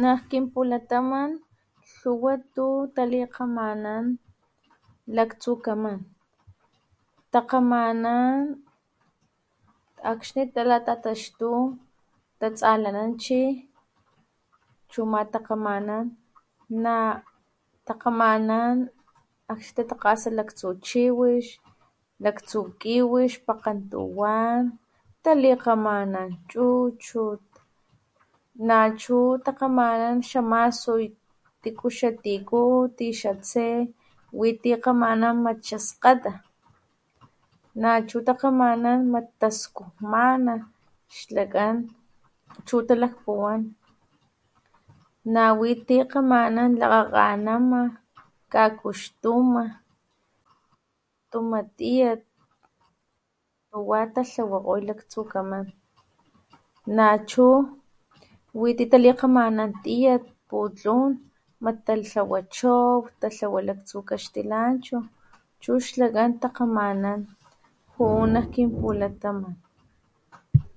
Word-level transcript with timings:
Nak 0.00 0.20
kinpulataman 0.30 1.30
lhuwa 2.00 2.34
tu 2.54 2.66
talikgamanan 2.96 4.04
laktsukaman 5.16 5.98
takgamanan 7.32 8.36
akxni 10.10 10.42
talatataxtu 10.54 11.50
tsalanan 12.40 13.10
chi, 13.22 13.40
chu 14.90 15.00
ama 15.06 15.20
takgamanan 15.34 16.04
natakgamanan 16.84 18.74
akxni 19.52 19.72
tatakgasa 19.80 20.28
laktsu 20.38 20.68
chiwix, 20.86 21.44
laktsu 22.24 22.58
kiwi 22.80 23.22
xpakgen 23.34 23.78
tuwan, 23.90 24.60
talikgaman 25.24 26.10
chuchut, 26.50 27.44
nachu 28.68 29.18
talikgamanan 29.44 30.16
xamasuy 30.28 31.06
tiku 31.62 31.86
xatiku 31.98 32.60
tiku 32.96 33.14
xatse 33.20 33.66
witi 34.38 34.70
kgamanan 34.82 35.34
mat 35.44 35.58
xaskgata, 35.68 36.32
nachu 37.82 38.16
takgamanan 38.26 38.98
mat 39.12 39.26
taskujmana 39.40 40.54
xlakan 41.16 41.76
chu 42.66 42.76
talakpuwan, 42.88 43.60
na 45.32 45.42
wi 45.60 45.70
ti 45.86 45.96
kgamanan 46.10 46.70
lakgakgamana, 46.80 47.80
kakuxtuma, 48.52 49.64
makutuma 49.72 51.60
tiyat 51.76 52.20
katuwa 53.68 54.00
talhawakgoy 54.14 54.80
laktsukaman 54.88 55.64
nachu 56.96 57.48
witi 58.60 58.84
talikgamanan 58.92 59.70
tiyat, 59.84 60.24
putlun, 60.48 61.12
tatlaway 61.86 62.44
chow, 62.56 63.00
tatlawa 63.20 63.60
laktsu 63.68 63.96
laxtilanchu 64.08 64.96
chu 65.62 65.70
xlakan 65.86 66.30
takgamanan 66.42 67.20
juu 67.94 68.24
nakkinpulataman 68.34 69.54